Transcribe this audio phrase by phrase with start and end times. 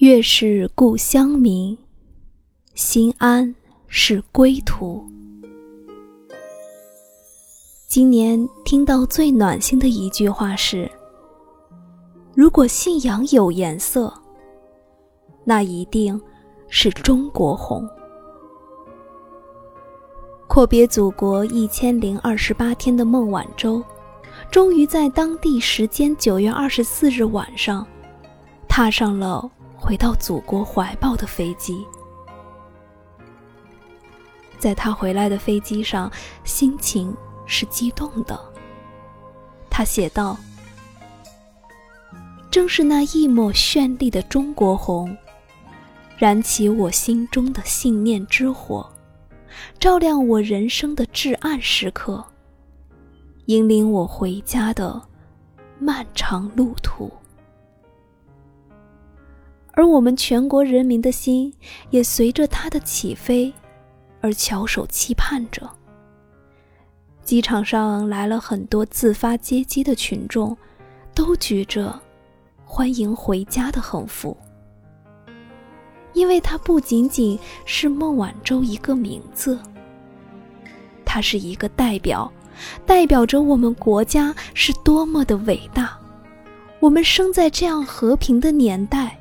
[0.00, 1.76] 月是故乡明，
[2.72, 3.54] 心安
[3.86, 5.04] 是归途。
[7.86, 10.90] 今年听到最暖心的一句话是
[12.34, 14.10] ：“如果信仰有颜色，
[15.44, 16.18] 那一定
[16.70, 17.86] 是中国红。”
[20.48, 23.84] 阔别祖国一千零二十八天的孟晚舟，
[24.50, 27.86] 终于在当地时间九月二十四日晚上，
[28.66, 29.50] 踏上了。
[29.90, 31.84] 回到祖国怀抱的飞机，
[34.56, 36.08] 在他回来的飞机上，
[36.44, 37.12] 心情
[37.44, 38.38] 是激动的。
[39.68, 40.36] 他写道
[42.52, 45.16] ：“正是那一抹绚丽的中国红，
[46.16, 48.88] 燃起我心中的信念之火，
[49.80, 52.24] 照亮我人生的至暗时刻，
[53.46, 55.02] 引领我回家的
[55.80, 57.10] 漫长路途。”
[59.80, 61.50] 而我们全国人民的心
[61.88, 63.50] 也随着它的起飞
[64.20, 65.66] 而翘首期盼着。
[67.24, 70.54] 机场上来了很多自发接机的群众，
[71.14, 71.98] 都举着
[72.62, 74.36] 欢迎回家的横幅，
[76.12, 79.58] 因为它不仅仅是孟晚舟一个名字，
[81.06, 82.30] 它是一个代表，
[82.84, 85.98] 代表着我们国家是多么的伟大。
[86.80, 89.16] 我们生在这样和平的年代。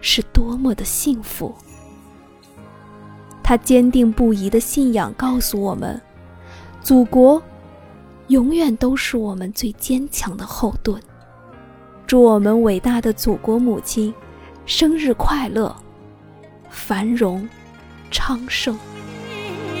[0.00, 1.54] 是多么的幸福！
[3.42, 6.00] 他坚定不移的信仰告诉我们，
[6.82, 7.42] 祖国
[8.26, 11.00] 永远都是我们最坚强的后盾。
[12.06, 14.14] 祝我们伟大的祖国母亲
[14.66, 15.74] 生日快乐，
[16.70, 17.48] 繁荣
[18.10, 18.76] 昌盛！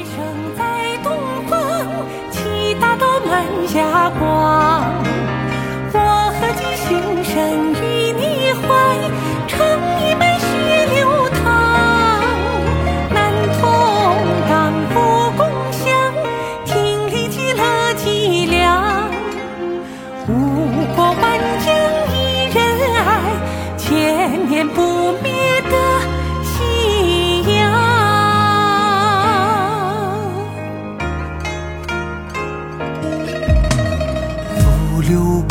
[0.04, 1.12] 生在东
[1.46, 1.86] 方，
[2.30, 4.77] 七大道满霞光。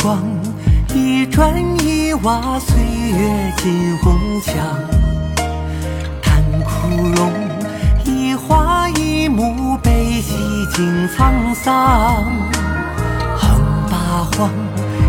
[0.02, 0.18] 光，
[0.94, 1.54] 一砖
[1.84, 4.54] 一瓦岁月尽红墙，
[6.22, 7.32] 叹枯荣，
[8.04, 10.34] 一花一木悲喜
[10.74, 12.24] 尽沧桑。
[13.36, 13.60] 横
[13.90, 13.96] 八
[14.36, 14.50] 荒，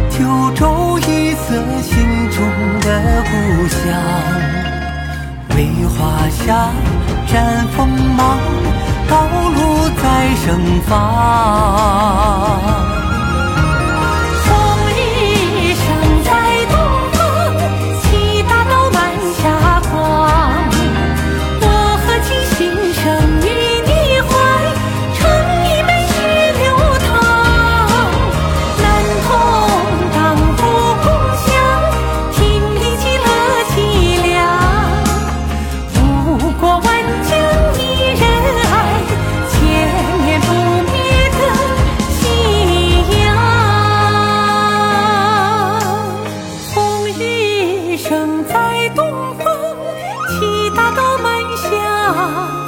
[0.09, 2.37] 九州一色心中
[2.81, 3.77] 的故乡。
[5.55, 6.71] 为华夏
[7.27, 8.37] 展锋芒，
[9.07, 9.57] 道路
[10.01, 10.03] 在
[10.45, 10.47] 盛
[10.87, 11.78] 放。
[50.79, 52.58] 大道满霞。